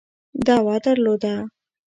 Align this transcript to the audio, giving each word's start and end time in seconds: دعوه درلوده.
دعوه 0.45 0.75
درلوده. 0.85 1.35